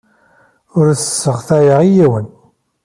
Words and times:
Ur 0.77 0.85
as-sseɣtayeɣ 0.93 1.79
i 1.83 1.89
yiwen. 1.95 2.27